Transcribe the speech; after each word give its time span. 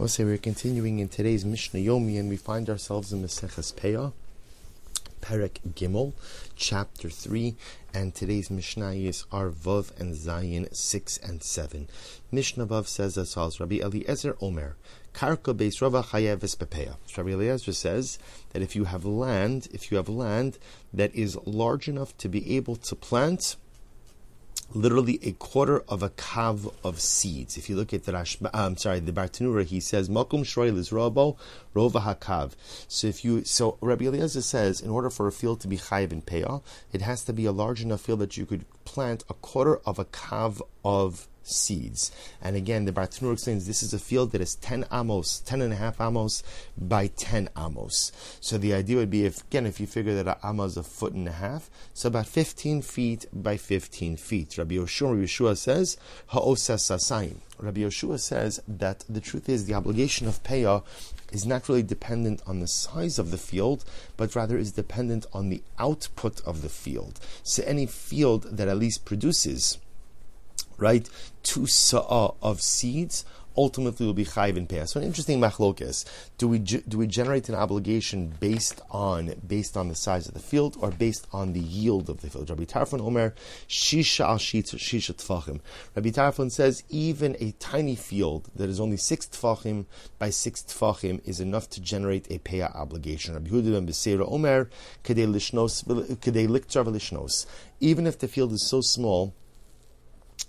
I'll 0.00 0.08
say 0.08 0.24
we're 0.24 0.38
continuing 0.38 0.98
in 0.98 1.08
today's 1.08 1.44
Mishnah 1.44 1.78
Yomi, 1.78 2.18
and 2.18 2.28
we 2.28 2.36
find 2.36 2.68
ourselves 2.68 3.12
in 3.12 3.22
Maseches 3.22 3.72
Peah, 3.74 4.12
Perek 5.20 5.60
Gimel, 5.74 6.14
chapter 6.56 7.08
3, 7.08 7.54
and 7.94 8.12
today's 8.12 8.50
Mishnah 8.50 8.94
is 8.94 9.24
are 9.30 9.50
Vav 9.50 9.96
and 10.00 10.14
Zayin 10.14 10.74
6 10.74 11.18
and 11.18 11.42
7. 11.42 11.88
Mishnah 12.32 12.66
Vav 12.66 12.86
says 12.86 13.16
as 13.18 13.34
follows, 13.34 13.60
Rabbi 13.60 13.76
Eliezer 13.80 14.36
Omer, 14.40 14.76
Karka 15.14 15.54
Beis 15.54 15.80
Rava 15.80 16.02
Chayeves 16.02 16.56
Pepeya. 16.56 16.96
Rabbi 17.16 17.30
Eliezer 17.30 17.72
says 17.72 18.18
that 18.54 18.62
if 18.62 18.74
you 18.74 18.84
have 18.84 19.04
land, 19.04 19.68
if 19.72 19.90
you 19.92 19.98
have 19.98 20.08
land 20.08 20.58
that 20.92 21.14
is 21.14 21.38
large 21.44 21.86
enough 21.86 22.16
to 22.16 22.28
be 22.28 22.56
able 22.56 22.76
to 22.76 22.96
plant, 22.96 23.56
literally 24.74 25.18
a 25.22 25.32
quarter 25.32 25.80
of 25.88 26.02
a 26.02 26.10
kav 26.10 26.72
of 26.84 27.00
seeds. 27.00 27.56
If 27.56 27.68
you 27.68 27.76
look 27.76 27.92
at 27.92 28.04
the 28.04 28.12
Rash, 28.12 28.36
I'm 28.52 28.76
sorry, 28.76 29.00
the 29.00 29.12
Bartanura, 29.12 29.64
he 29.64 29.80
says 29.80 30.08
makum 30.08 30.40
shroil 30.40 30.76
is 30.76 30.92
robo 30.92 31.36
rova 31.74 32.02
hakav. 32.02 32.52
So 32.88 33.06
if 33.06 33.24
you, 33.24 33.44
so 33.44 33.78
Rabbi 33.80 34.06
Eliezer 34.06 34.42
says, 34.42 34.80
in 34.80 34.90
order 34.90 35.10
for 35.10 35.26
a 35.26 35.32
field 35.32 35.60
to 35.60 35.68
be 35.68 35.78
chayiv 35.78 36.12
in 36.12 36.22
payah, 36.22 36.62
it 36.92 37.02
has 37.02 37.24
to 37.24 37.32
be 37.32 37.44
a 37.46 37.52
large 37.52 37.82
enough 37.82 38.00
field 38.00 38.20
that 38.20 38.36
you 38.36 38.46
could 38.46 38.64
plant 38.84 39.24
a 39.28 39.34
quarter 39.34 39.76
of 39.86 39.98
a 39.98 40.04
kav 40.04 40.60
of 40.84 41.28
seeds. 41.42 42.12
And 42.40 42.56
again, 42.56 42.84
the 42.84 42.92
Bartanur 42.92 43.32
explains 43.32 43.66
this 43.66 43.82
is 43.82 43.94
a 43.94 43.98
field 43.98 44.32
that 44.32 44.40
is 44.40 44.54
10 44.56 44.86
amos, 44.92 45.40
10 45.40 45.62
and 45.62 45.72
a 45.72 45.76
half 45.76 46.00
amos 46.00 46.42
by 46.76 47.08
10 47.08 47.50
amos. 47.56 48.12
So 48.40 48.58
the 48.58 48.74
idea 48.74 48.96
would 48.96 49.10
be, 49.10 49.24
if 49.24 49.42
again, 49.44 49.66
if 49.66 49.80
you 49.80 49.86
figure 49.86 50.14
that 50.14 50.26
an 50.26 50.50
amos 50.50 50.72
is 50.72 50.76
a 50.78 50.82
foot 50.82 51.12
and 51.12 51.28
a 51.28 51.32
half, 51.32 51.70
so 51.94 52.08
about 52.08 52.26
15 52.26 52.82
feet 52.82 53.26
by 53.32 53.56
15 53.56 54.16
feet. 54.16 54.58
Rabbi 54.58 54.76
Yoshua, 54.76 55.22
Yeshua 55.22 55.56
says, 55.56 55.96
ha'osas 56.28 56.82
sasayim. 56.82 57.36
Rabbi 57.58 57.82
Yoshua 57.82 58.18
says 58.18 58.60
that 58.66 59.04
the 59.08 59.20
truth 59.20 59.48
is 59.48 59.66
the 59.66 59.74
obligation 59.74 60.26
of 60.26 60.42
payah 60.42 60.82
is 61.32 61.46
not 61.46 61.68
really 61.68 61.82
dependent 61.82 62.42
on 62.46 62.60
the 62.60 62.66
size 62.66 63.18
of 63.18 63.30
the 63.30 63.38
field, 63.38 63.84
but 64.16 64.34
rather 64.34 64.58
is 64.58 64.72
dependent 64.72 65.26
on 65.32 65.48
the 65.48 65.62
output 65.78 66.40
of 66.42 66.62
the 66.62 66.68
field. 66.68 67.20
So 67.42 67.62
any 67.64 67.86
field 67.86 68.56
that 68.56 68.68
at 68.68 68.78
least 68.78 69.04
produces 69.04 69.78
right, 70.82 71.08
two 71.42 71.66
sa'ah 71.66 72.34
of 72.42 72.60
seeds, 72.60 73.24
ultimately 73.56 74.06
will 74.06 74.14
be 74.14 74.24
chayiv 74.24 74.56
in 74.56 74.66
payah. 74.66 74.88
So 74.88 75.00
an 75.00 75.06
interesting 75.06 75.40
machlokes. 75.40 76.04
Do 76.38 76.48
we 76.48 76.58
do 76.58 76.98
we 76.98 77.06
generate 77.06 77.48
an 77.48 77.54
obligation 77.54 78.32
based 78.40 78.80
on 78.90 79.34
based 79.46 79.76
on 79.76 79.88
the 79.88 79.94
size 79.94 80.26
of 80.26 80.34
the 80.34 80.40
field 80.40 80.76
or 80.80 80.90
based 80.90 81.26
on 81.32 81.52
the 81.52 81.60
yield 81.60 82.08
of 82.08 82.20
the 82.20 82.30
field? 82.30 82.50
Rabbi 82.50 82.64
Tarfon 82.64 83.00
Omer 83.00 83.34
shisha 83.68 84.24
al 84.24 84.38
shisha 84.38 85.14
tfachim. 85.14 85.60
Rabbi 85.94 86.10
Tarfon 86.10 86.50
says 86.50 86.82
even 86.88 87.36
a 87.40 87.52
tiny 87.52 87.96
field 87.96 88.48
that 88.56 88.68
is 88.68 88.80
only 88.80 88.96
six 88.96 89.26
tfachim 89.26 89.86
by 90.18 90.30
six 90.30 90.62
tfachim 90.62 91.20
is 91.26 91.40
enough 91.40 91.68
to 91.70 91.80
generate 91.80 92.30
a 92.30 92.38
payah 92.38 92.74
obligation. 92.74 93.34
Rabbi 93.34 93.50
Yehuda 93.50 93.72
ben 93.72 93.86
Beseira 93.86 94.30
Omer 94.30 94.68
kedei 95.04 95.26
lishnos 95.26 95.84
kedei 95.84 96.48
liktar 96.48 97.46
Even 97.80 98.06
if 98.06 98.18
the 98.18 98.28
field 98.28 98.52
is 98.52 98.66
so 98.66 98.80
small 98.80 99.34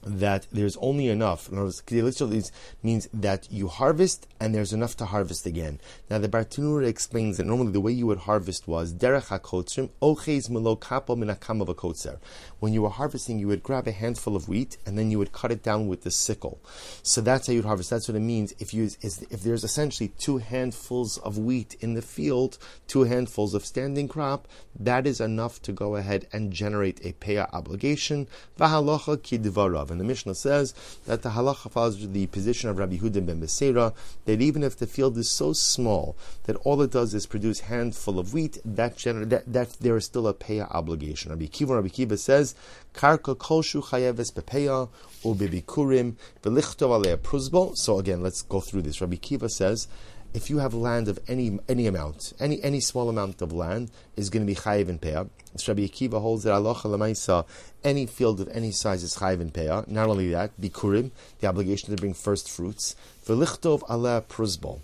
that 0.06 0.48
there's 0.52 0.78
only 0.78 1.08
enough. 1.08 1.50
In 1.50 1.58
other 1.58 1.66
words, 1.66 2.52
means 2.82 3.08
that 3.14 3.48
you 3.52 3.68
harvest 3.68 4.28
and 4.40 4.54
there's 4.54 4.74
enough 4.74 4.98
to 4.98 5.06
harvest 5.06 5.46
again. 5.46 5.80
Now 6.10 6.18
the 6.20 6.28
Bartanura 6.30 6.88
explains 6.88 7.38
that 7.38 7.46
normally 7.46 7.72
the 7.72 7.82
way 7.82 7.92
you 7.92 8.08
would 8.08 8.20
harvest 8.20 8.68
was 8.68 8.94
derech 8.94 9.28
hakotzrim 9.28 9.90
oches 10.02 10.50
melo 10.50 10.76
kapo 10.76 11.16
When 12.60 12.74
you 12.74 12.82
were 12.82 12.90
harvesting, 12.90 13.40
you 13.40 13.48
would 13.48 13.64
grab 13.64 13.88
a 13.88 13.92
handful 13.92 14.36
of 14.36 14.50
wheat 14.50 14.78
and 14.86 14.98
then 14.98 15.12
you 15.12 15.18
would 15.18 15.32
cut 15.32 15.52
it 15.52 15.64
down 15.64 15.88
with 15.88 16.04
the 16.04 16.12
sickle. 16.12 16.60
So 17.02 17.22
that's 17.22 17.48
how 17.48 17.54
you'd 17.54 17.66
harvest. 17.66 17.90
That's 17.90 18.08
what 18.08 18.18
it 18.18 18.22
means. 18.22 18.54
If 18.60 18.74
you 18.74 18.90
if 19.02 19.44
there's 19.44 19.64
essentially 19.64 20.10
two 20.18 20.38
handfuls 20.38 21.18
of 21.20 21.38
wheat 21.38 21.76
in 21.80 21.94
the 21.94 22.02
field, 22.02 22.58
two 22.88 23.04
handfuls 23.04 23.54
of 23.54 23.66
standing 23.66 24.08
crop, 24.08 24.48
that 24.78 25.08
is 25.08 25.22
enough 25.22 25.62
to 25.64 25.72
go 25.72 25.96
ahead 25.96 26.28
and 26.34 26.52
generate 26.52 27.00
a 27.06 27.14
payah 27.14 27.50
obligation. 27.54 28.28
And 29.94 30.02
the 30.02 30.06
Mishnah 30.06 30.34
says 30.34 30.74
that 31.06 31.22
the 31.22 31.30
halacha 31.30 31.70
follows 31.70 32.10
the 32.10 32.26
position 32.28 32.70
of 32.70 32.80
Rabbi 32.80 32.98
Huda 32.98 33.24
ben 33.26 33.40
Beseira 33.40 33.94
that 34.26 34.42
even 34.42 34.64
if 34.64 34.76
the 34.76 34.88
field 34.88 35.18
is 35.20 35.30
so 35.30 35.54
small 35.54 36.18
that 36.46 36.56
all 36.58 36.82
it 36.82 36.92
does 36.92 37.14
is 37.14 37.28
produce 37.28 37.60
handful 37.62 38.18
of 38.18 38.34
wheat, 38.34 38.58
that, 38.66 38.98
gener- 38.98 39.30
that, 39.30 39.54
that 39.54 39.78
there 39.80 39.96
is 39.96 40.06
still 40.06 40.28
a 40.28 40.34
payah 40.34 40.70
obligation. 40.72 41.30
Rabbi 41.30 41.46
Kiva, 41.46 41.76
Rabbi 41.76 41.90
Kiva 41.90 42.18
says, 42.18 42.56
Karka 42.96 43.38
chayeves. 43.38 44.32
So 47.78 48.00
again, 48.00 48.24
let's 48.24 48.42
go 48.42 48.60
through 48.60 48.82
this. 48.82 49.00
Rabbi 49.00 49.16
Kiva 49.18 49.50
says 49.50 49.88
if 50.34 50.50
you 50.50 50.58
have 50.60 50.74
land 50.74 51.08
of 51.08 51.20
any 51.28 51.60
any 51.70 51.88
amount, 51.88 52.34
any 52.40 52.62
any 52.64 52.80
small 52.80 53.10
amount 53.10 53.42
of 53.42 53.52
land 53.52 53.92
is 54.16 54.30
going 54.30 54.46
to 54.46 54.52
be 54.52 54.60
chayiv 54.60 54.90
in 54.90 55.00
payah. 55.00 55.30
Rabbi 55.68 55.86
Akiva 55.86 56.20
holds 56.20 56.44
that 56.44 56.54
Allah 56.54 56.76
lemaisa 56.76 57.46
any 57.84 58.06
field 58.06 58.42
of 58.42 58.48
any 58.50 58.72
size 58.72 59.04
is 59.04 59.16
chayiv 59.18 59.42
in 59.42 59.52
payah. 59.52 59.88
Not 59.88 60.10
only 60.10 60.32
that, 60.32 60.60
bikurim, 60.60 61.12
the 61.40 61.48
obligation 61.48 61.96
to 61.96 62.02
bring 62.02 62.14
first 62.14 62.50
fruits. 62.50 62.96
V'lichtov 63.26 63.84
ala 63.90 64.24
pruzbol. 64.28 64.80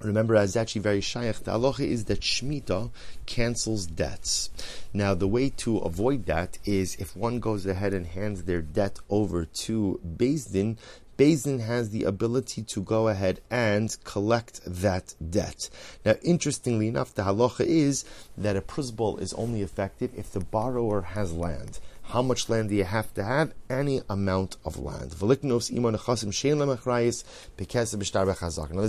Remember, 0.00 0.36
as 0.36 0.56
actually 0.56 0.82
very 0.82 1.00
shaykh, 1.00 1.44
the 1.44 1.54
aloha 1.54 1.82
is 1.82 2.04
that 2.06 2.20
shmita 2.20 2.90
cancels 3.26 3.86
debts. 3.86 4.50
Now, 4.92 5.14
the 5.14 5.28
way 5.28 5.48
to 5.58 5.78
avoid 5.78 6.26
that 6.26 6.58
is 6.64 6.96
if 6.96 7.16
one 7.16 7.40
goes 7.40 7.64
ahead 7.64 7.94
and 7.94 8.06
hands 8.06 8.42
their 8.42 8.60
debt 8.60 8.98
over 9.08 9.44
to 9.44 10.00
Din, 10.16 10.78
Din 11.16 11.60
has 11.60 11.90
the 11.90 12.04
ability 12.04 12.62
to 12.62 12.82
go 12.82 13.08
ahead 13.08 13.40
and 13.50 13.96
collect 14.04 14.60
that 14.66 15.14
debt. 15.30 15.70
Now, 16.04 16.16
interestingly 16.22 16.88
enough, 16.88 17.14
the 17.14 17.22
halacha 17.22 17.64
is 17.66 18.04
that 18.36 18.56
a 18.56 18.60
prusbol 18.60 19.20
is 19.20 19.32
only 19.34 19.62
effective 19.62 20.10
if 20.16 20.32
the 20.32 20.40
borrower 20.40 21.02
has 21.02 21.32
land. 21.32 21.78
How 22.08 22.20
much 22.20 22.50
land 22.50 22.68
do 22.68 22.74
you 22.74 22.84
have 22.84 23.14
to 23.14 23.24
have? 23.24 23.54
Any 23.70 24.02
amount 24.10 24.58
of 24.64 24.78
land. 24.78 25.14
Now, 25.20 25.28
there's 25.28 25.70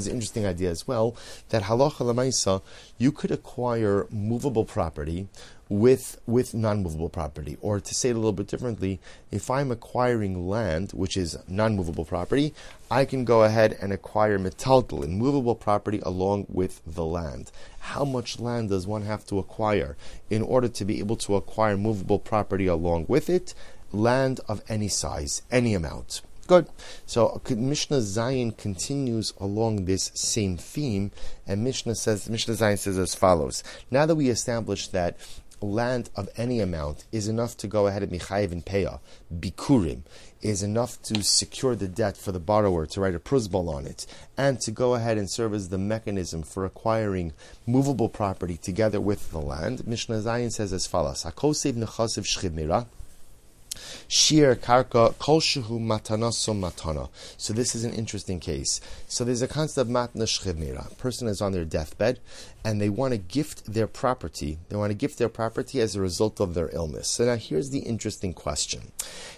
an 0.08 0.12
interesting 0.12 0.46
idea 0.46 0.70
as 0.70 0.88
well 0.88 1.16
that 1.50 1.64
halacha 1.64 2.02
lemaisa, 2.02 2.62
you 2.98 3.12
could 3.12 3.32
acquire 3.32 4.08
movable 4.10 4.66
property 4.66 5.28
with 5.70 6.20
with 6.28 6.54
non-movable 6.54 7.10
property. 7.10 7.58
Or 7.62 7.80
to 7.80 7.96
say 7.96 8.10
it 8.10 8.16
a 8.16 8.20
little 8.20 8.34
bit 8.34 8.48
differently, 8.48 9.00
if 9.32 9.50
I'm 9.50 9.72
acquiring 9.72 10.48
land, 10.48 10.92
which 10.92 11.18
is 11.18 11.38
non-movable 11.48 12.06
property, 12.06 12.54
I 12.92 13.06
can 13.06 13.26
go 13.26 13.44
ahead 13.44 13.78
and 13.82 13.92
acquire 13.92 14.38
metaltal, 14.38 15.04
and 15.04 15.18
movable 15.18 15.56
property, 15.56 16.00
along 16.04 16.46
with 16.50 16.82
the 16.86 17.06
land. 17.06 17.52
How 17.80 18.06
much 18.06 18.40
land 18.40 18.70
does 18.70 18.88
one 18.88 19.04
have 19.04 19.26
to 19.28 19.40
acquire 19.40 19.98
in 20.30 20.42
order 20.42 20.68
to 20.68 20.86
be 20.86 21.00
able 21.00 21.16
to 21.18 21.36
acquire 21.36 21.78
movable 21.78 22.20
property 22.20 22.68
along 22.68 23.06
with 23.08 23.30
it? 23.30 23.54
Land 23.92 24.40
of 24.48 24.62
any 24.68 24.88
size, 24.88 25.42
any 25.52 25.74
amount. 25.74 26.22
Good. 26.48 26.68
So 27.08 27.42
Mishnah 27.50 28.02
Zayin 28.02 28.56
continues 28.56 29.34
along 29.40 29.86
this 29.86 30.12
same 30.14 30.58
theme, 30.58 31.12
and 31.48 31.64
Mishnah 31.64 31.96
says 31.96 32.30
Mishnah 32.30 32.54
Zayin 32.54 32.78
says 32.78 33.00
as 33.00 33.16
follows. 33.16 33.64
Now 33.90 34.06
that 34.06 34.16
we 34.16 34.30
established 34.30 34.92
that 34.92 35.18
land 35.66 36.10
of 36.16 36.30
any 36.38 36.60
amount 36.60 37.06
is 37.12 37.28
enough 37.28 37.58
to 37.58 37.68
go 37.68 37.88
ahead 37.88 38.04
and 38.04 38.12
be 38.12 38.20
chayiv 38.20 38.52
in 38.52 38.62
payah. 38.62 39.00
Bikurim 39.34 40.02
is 40.42 40.62
enough 40.62 41.02
to 41.04 41.24
secure 41.24 41.76
the 41.76 41.88
debt 41.88 42.16
for 42.16 42.32
the 42.32 42.40
borrower 42.40 42.86
to 42.86 43.02
write 43.02 43.16
a 43.16 43.20
prusbal 43.20 43.68
on 43.68 43.86
it, 43.86 44.06
and 44.38 44.62
to 44.62 44.72
go 44.72 44.94
ahead 44.96 45.18
and 45.18 45.30
serve 45.30 45.54
as 45.54 45.70
the 45.70 45.78
mechanism 45.78 46.44
for 46.44 46.66
acquiring 46.66 47.34
movable 47.66 48.10
property 48.10 48.58
together 48.58 49.02
with 49.02 49.32
the 49.32 49.42
land. 49.42 49.88
Mishnah 49.88 50.18
Zayin 50.18 50.52
says 50.52 50.72
as 50.72 50.86
follows: 50.86 51.24
Hakosev 51.24 51.74
nechasiv 51.74 52.26
shchimira. 52.26 52.86
Shir 54.08 54.56
karka 54.56 55.14
kolshuhu 55.16 55.80
matanaso 55.80 56.54
matana. 56.54 57.10
So 57.38 57.54
this 57.54 57.76
is 57.76 57.84
an 57.84 57.94
interesting 57.94 58.40
case. 58.40 58.82
So 59.08 59.24
there's 59.24 59.42
a 59.42 59.48
concept 59.48 59.90
of 59.90 59.94
matna 59.94 60.24
shchivnira. 60.24 60.92
A 60.92 60.96
person 60.96 61.28
is 61.28 61.42
on 61.42 61.52
their 61.52 61.66
deathbed 61.66 62.20
and 62.64 62.82
they 62.82 62.90
want 62.90 63.14
to 63.14 63.18
gift 63.18 63.72
their 63.72 63.88
property. 63.88 64.58
They 64.70 64.76
want 64.76 64.92
to 64.92 64.98
gift 64.98 65.18
their 65.18 65.30
property 65.30 65.80
as 65.82 65.96
a 65.96 66.02
result 66.02 66.40
of 66.40 66.54
their 66.54 66.70
illness. 66.74 67.08
So 67.08 67.26
now 67.26 67.36
here's 67.36 67.70
the 67.70 67.80
interesting 67.80 68.34
question. 68.34 68.92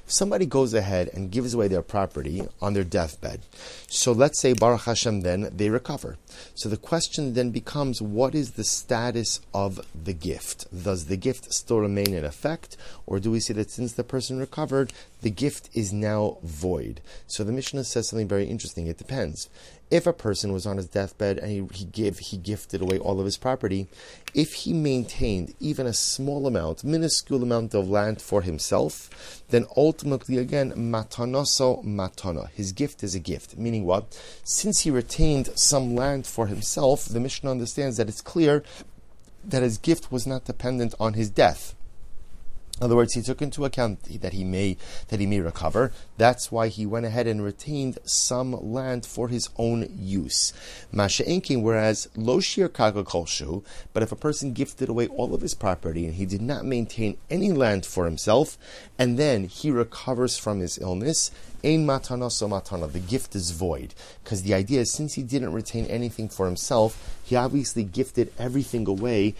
Somebody 0.10 0.46
goes 0.46 0.74
ahead 0.74 1.10
and 1.14 1.30
gives 1.30 1.54
away 1.54 1.68
their 1.68 1.82
property 1.82 2.42
on 2.62 2.74
their 2.74 2.86
deathbed, 2.86 3.42
so 3.90 4.14
let's 4.14 4.40
say 4.40 4.54
Baruch 4.54 4.86
Hashem 4.86 5.22
then 5.22 5.50
they 5.54 5.70
recover. 5.70 6.18
So 6.56 6.70
the 6.70 6.78
question 6.78 7.34
then 7.34 7.52
becomes 7.52 8.02
what 8.02 8.34
is 8.34 8.52
the 8.52 8.64
status 8.64 9.42
of 9.54 9.82
the 9.94 10.14
gift? 10.14 10.66
Does 10.84 11.06
the 11.06 11.18
gift 11.18 11.54
still 11.54 11.80
remain 11.80 12.14
in 12.14 12.24
effect? 12.24 12.78
Or 13.06 13.20
do 13.20 13.32
we 13.32 13.42
say 13.42 13.54
that 13.56 13.70
since 13.70 13.94
the 13.94 14.04
person 14.04 14.40
recovered, 14.40 14.94
the 15.22 15.30
gift 15.30 15.70
is 15.74 15.92
now 15.92 16.38
void. 16.42 17.02
So 17.28 17.44
the 17.44 17.52
Mishnah 17.52 17.84
says 17.84 18.08
something 18.08 18.28
very 18.28 18.46
interesting. 18.46 18.88
It 18.88 18.98
depends. 18.98 19.50
If 19.90 20.06
a 20.06 20.12
person 20.12 20.52
was 20.52 20.66
on 20.66 20.76
his 20.76 20.88
deathbed 20.88 21.38
and 21.38 21.50
he, 21.50 21.66
he 21.74 21.86
give 21.86 22.20
he 22.20 22.38
gifted 22.38 22.82
away 22.82 23.00
all 23.00 23.20
of 23.20 23.26
his 23.26 23.38
property, 23.38 23.88
if 24.34 24.54
he 24.54 24.74
maintained 24.74 25.54
even 25.62 25.88
a 25.88 25.94
small 25.94 26.46
amount, 26.46 26.84
minuscule 26.84 27.42
amount 27.42 27.74
of 27.74 27.90
land 27.90 28.22
for 28.22 28.42
himself, 28.42 29.42
then 29.48 29.66
ultimately 29.78 30.38
again 30.38 30.74
matanoso 30.74 31.86
matana. 31.86 32.50
His 32.50 32.74
gift 32.74 33.02
is 33.02 33.16
a 33.16 33.20
gift. 33.20 33.58
Meaning 33.58 33.86
what? 33.86 34.20
Since 34.44 34.82
he 34.82 34.92
retained 34.92 35.58
some 35.58 35.96
land 35.96 36.28
for 36.28 36.48
himself, 36.48 37.06
the 37.06 37.22
Mishnah 37.22 37.52
understands 37.52 37.96
that 37.96 38.10
it's 38.10 38.22
clear 38.22 38.64
that 39.46 39.64
his 39.64 39.78
gift 39.78 40.12
was 40.12 40.28
not 40.28 40.44
dependent 40.44 40.96
on 41.00 41.14
his 41.14 41.30
death. 41.30 41.77
In 42.80 42.86
other 42.86 42.96
words, 42.96 43.14
he 43.14 43.24
took 43.24 43.42
into 43.42 43.66
account 43.66 44.04
that 44.22 44.34
he 44.34 44.44
may 44.44 44.78
that 45.08 45.20
he 45.20 45.26
may 45.26 45.40
recover. 45.40 45.92
That's 46.18 46.52
why 46.52 46.68
he 46.68 46.86
went 46.86 47.08
ahead 47.08 47.26
and 47.26 47.44
retained 47.44 47.98
some 48.04 48.52
land 48.72 49.04
for 49.04 49.30
his 49.30 49.50
own 49.58 49.90
use. 49.98 50.54
Masha'inkin, 50.94 51.64
whereas 51.64 52.08
lo 52.16 52.40
shir 52.40 52.70
but 53.94 54.04
if 54.04 54.12
a 54.12 54.16
person 54.16 54.54
gifted 54.54 54.90
away 54.90 55.08
all 55.08 55.34
of 55.34 55.42
his 55.42 55.56
property 55.56 56.06
and 56.06 56.16
he 56.16 56.26
did 56.26 56.42
not 56.42 56.66
maintain 56.66 57.18
any 57.30 57.52
land 57.52 57.86
for 57.86 58.06
himself, 58.06 58.58
and 59.00 59.18
then 59.18 59.46
he 59.46 59.72
recovers 59.72 60.38
from 60.38 60.60
his 60.60 60.78
illness, 60.78 61.32
ein 61.64 61.86
matana 61.86 62.32
so 62.32 62.48
matana, 62.48 62.92
the 62.92 63.00
gift 63.00 63.36
is 63.36 63.52
void. 63.52 63.96
Because 64.24 64.44
the 64.44 64.54
idea 64.54 64.82
is, 64.82 64.92
since 64.92 65.16
he 65.16 65.24
didn't 65.24 65.54
retain 65.54 65.86
anything 65.86 66.30
for 66.30 66.46
himself, 66.46 67.18
he 67.24 67.36
obviously 67.36 67.84
gifted 67.84 68.32
everything 68.38 68.88
away 68.88 69.34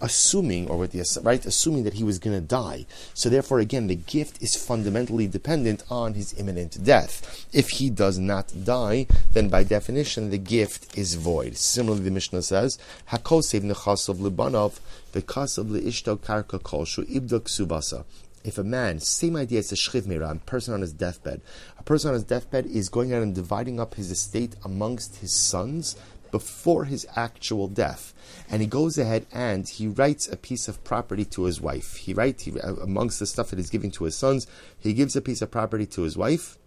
assuming, 0.00 0.68
or 0.68 0.76
with 0.76 0.92
the 0.92 1.20
right, 1.22 1.44
assuming 1.44 1.84
that 1.84 1.94
he 1.94 2.04
was 2.04 2.18
going 2.18 2.36
to 2.36 2.46
die. 2.46 2.86
So 3.14 3.28
therefore, 3.28 3.60
again, 3.60 3.86
the 3.86 3.94
gift 3.94 4.42
is 4.42 4.56
fundamentally 4.56 5.26
dependent 5.26 5.82
on 5.90 6.14
his 6.14 6.34
imminent 6.38 6.82
death. 6.84 7.46
If 7.52 7.70
he 7.70 7.90
does 7.90 8.18
not 8.18 8.52
die, 8.64 9.06
then 9.32 9.48
by 9.48 9.64
definition, 9.64 10.30
the 10.30 10.38
gift 10.38 10.96
is 10.96 11.14
void. 11.14 11.56
Similarly, 11.56 12.04
the 12.04 12.10
Mishnah 12.10 12.42
says, 12.42 12.78
"Hakosev 13.10 13.62
nechasav 13.62 14.18
libanov 14.18 14.80
v'kasav 15.12 15.70
leishto 15.70 16.16
karka 16.18 16.58
kolshu 16.60 17.04
ibdok 17.08 17.44
subasa." 17.48 18.04
If 18.44 18.56
a 18.56 18.64
man, 18.64 19.00
same 19.00 19.36
idea 19.36 19.58
as 19.58 19.72
a 19.72 19.74
shchiv 19.74 20.08
a 20.08 20.34
person 20.46 20.72
on 20.72 20.80
his 20.80 20.92
deathbed, 20.92 21.40
a 21.76 21.82
person 21.82 22.08
on 22.08 22.14
his 22.14 22.24
deathbed 22.24 22.66
is 22.66 22.88
going 22.88 23.12
out 23.12 23.22
and 23.22 23.34
dividing 23.34 23.80
up 23.80 23.96
his 23.96 24.10
estate 24.10 24.54
amongst 24.64 25.16
his 25.16 25.34
sons 25.34 25.96
before 26.30 26.84
his 26.84 27.06
actual 27.16 27.68
death. 27.68 28.14
And 28.50 28.62
he 28.62 28.68
goes 28.68 28.98
ahead 28.98 29.26
and 29.32 29.68
he 29.68 29.86
writes 29.86 30.28
a 30.28 30.36
piece 30.36 30.68
of 30.68 30.82
property 30.84 31.24
to 31.26 31.44
his 31.44 31.60
wife. 31.60 31.96
He 31.96 32.14
writes, 32.14 32.44
he, 32.44 32.58
uh, 32.60 32.74
amongst 32.76 33.18
the 33.18 33.26
stuff 33.26 33.50
that 33.50 33.58
he's 33.58 33.70
giving 33.70 33.90
to 33.92 34.04
his 34.04 34.16
sons, 34.16 34.46
he 34.78 34.92
gives 34.92 35.16
a 35.16 35.20
piece 35.20 35.42
of 35.42 35.50
property 35.50 35.86
to 35.86 36.02
his 36.02 36.16
wife 36.16 36.58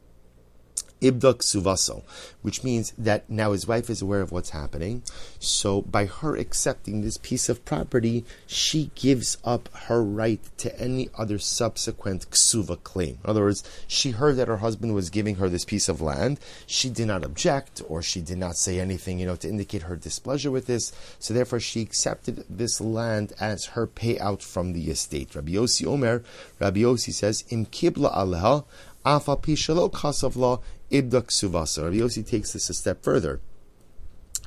ibdak 1.01 1.39
suvaso, 1.41 2.03
which 2.43 2.63
means 2.63 2.93
that 2.97 3.27
now 3.29 3.51
his 3.51 3.67
wife 3.67 3.89
is 3.89 4.01
aware 4.01 4.21
of 4.21 4.31
what's 4.31 4.51
happening. 4.51 5.01
So 5.39 5.81
by 5.81 6.05
her 6.05 6.35
accepting 6.35 7.01
this 7.01 7.17
piece 7.17 7.49
of 7.49 7.65
property, 7.65 8.23
she 8.45 8.91
gives 8.93 9.37
up 9.43 9.67
her 9.87 10.03
right 10.03 10.39
to 10.57 10.79
any 10.79 11.09
other 11.17 11.39
subsequent 11.39 12.29
ksuva 12.29 12.83
claim. 12.83 13.17
In 13.23 13.29
other 13.29 13.41
words, 13.41 13.63
she 13.87 14.11
heard 14.11 14.35
that 14.37 14.47
her 14.47 14.57
husband 14.57 14.93
was 14.93 15.09
giving 15.09 15.35
her 15.35 15.49
this 15.49 15.65
piece 15.65 15.89
of 15.89 16.01
land. 16.01 16.39
She 16.67 16.89
did 16.89 17.07
not 17.07 17.25
object 17.25 17.81
or 17.89 18.03
she 18.03 18.21
did 18.21 18.37
not 18.37 18.55
say 18.55 18.79
anything, 18.79 19.19
you 19.19 19.25
know, 19.25 19.35
to 19.37 19.49
indicate 19.49 19.83
her 19.83 19.95
displeasure 19.95 20.51
with 20.51 20.67
this. 20.67 20.93
So 21.17 21.33
therefore, 21.33 21.59
she 21.59 21.81
accepted 21.81 22.45
this 22.47 22.79
land 22.79 23.33
as 23.39 23.65
her 23.65 23.87
payout 23.87 24.43
from 24.43 24.73
the 24.73 24.91
estate. 24.91 25.33
Rabbi 25.33 25.53
Yossi 25.53 25.87
Omer, 25.87 26.23
Rabbi 26.59 26.81
Yossi 26.81 27.11
says, 27.11 27.43
"Im 27.49 27.65
kibla 27.65 28.13
aleha." 28.15 28.65
Afa 29.05 29.35
pishalo 29.35 29.91
kasav 29.91 30.35
law 30.35 30.59
ibdak 30.91 31.27
suvasa. 31.27 31.83
Rabbi 31.83 31.97
Yossi 31.97 32.25
takes 32.27 32.53
this 32.53 32.69
a 32.69 32.73
step 32.73 33.03
further. 33.03 33.41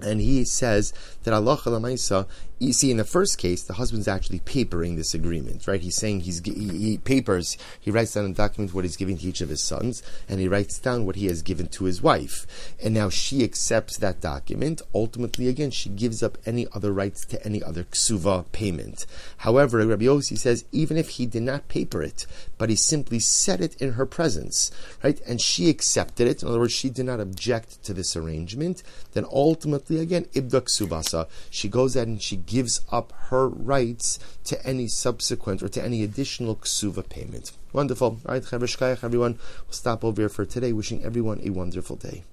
And 0.02 0.20
he 0.20 0.44
says 0.44 0.93
that 1.23 1.32
Allah 1.32 1.56
Lamaisa, 1.56 2.26
you 2.58 2.73
see, 2.73 2.91
in 2.91 2.96
the 2.96 3.05
first 3.05 3.38
case, 3.38 3.62
the 3.62 3.75
husband's 3.75 4.08
actually 4.08 4.41
papering 4.41 4.96
this 4.96 5.14
agreement, 5.14 5.67
right? 5.67 5.81
He's 5.81 5.96
saying 5.96 6.20
he's 6.20 6.41
he, 6.41 6.52
he, 6.52 6.99
papers, 6.99 7.56
he 7.79 7.91
writes 7.91 8.14
down 8.14 8.31
a 8.31 8.35
document 8.35 8.75
what 8.75 8.85
he's 8.85 8.96
giving 8.96 9.19
to 9.19 9.26
each 9.26 9.41
of 9.41 9.49
his 9.49 9.62
sons, 9.62 10.02
and 10.29 10.41
he 10.41 10.49
writes 10.49 10.79
down 10.79 11.05
what 11.05 11.17
he 11.17 11.26
has 11.26 11.43
given 11.43 11.67
to 11.69 11.85
his 11.85 12.02
wife. 12.02 12.75
And 12.82 12.94
now 12.94 13.08
she 13.08 13.44
accepts 13.44 13.96
that 13.99 14.20
document. 14.20 14.82
Ultimately, 14.94 15.49
again, 15.49 15.70
she 15.70 15.88
gives 15.91 16.23
up 16.23 16.38
any 16.47 16.67
other 16.75 16.93
rights 16.93 17.25
to 17.26 17.44
any 17.44 17.62
other 17.62 17.85
ksuva 17.85 18.50
payment. 18.52 19.06
However, 19.38 19.85
Rabbi 19.87 20.05
Yossi 20.05 20.38
says 20.38 20.64
even 20.73 20.97
if 20.97 21.11
he 21.11 21.26
did 21.26 21.43
not 21.43 21.69
paper 21.69 22.02
it, 22.02 22.26
but 22.56 22.70
he 22.70 22.76
simply 22.76 23.19
said 23.19 23.61
it 23.61 23.81
in 23.81 23.93
her 23.93 24.06
presence, 24.06 24.70
right? 25.02 25.20
And 25.26 25.40
she 25.40 25.69
accepted 25.69 26.29
it. 26.29 26.43
In 26.43 26.49
other 26.49 26.61
words, 26.61 26.73
she 26.73 26.88
did 26.88 27.06
not 27.06 27.20
object 27.20 27.82
to 27.85 27.93
this 27.93 28.17
arrangement. 28.17 28.82
Then 29.12 29.26
ultimately, 29.31 29.83
again, 29.90 30.25
ibdak 30.34 30.66
subasa, 30.66 31.28
she 31.50 31.69
goes 31.69 31.96
out 31.96 32.06
and 32.06 32.20
she 32.20 32.36
gives 32.36 32.81
up 32.90 33.12
her 33.28 33.48
rights 33.48 34.19
to 34.44 34.66
any 34.66 34.88
subsequent 34.88 35.62
or 35.62 35.69
to 35.69 35.82
any 35.82 36.02
additional 36.02 36.56
ksuva 36.56 37.08
payment. 37.08 37.52
Wonderful. 37.72 38.20
All 38.26 38.34
right, 38.34 38.52
everyone. 38.52 39.38
We'll 39.66 39.72
stop 39.72 40.04
over 40.04 40.22
here 40.22 40.28
for 40.28 40.44
today. 40.44 40.72
Wishing 40.72 41.04
everyone 41.04 41.40
a 41.42 41.50
wonderful 41.50 41.96
day. 41.96 42.25